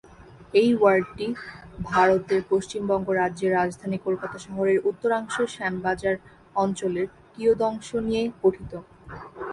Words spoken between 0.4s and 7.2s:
এই ওয়ার্ডটি ভারতের পশ্চিমবঙ্গ রাজ্যের রাজধানী কলকাতা শহরের উত্তরাংশের শ্যামবাজার অঞ্চলের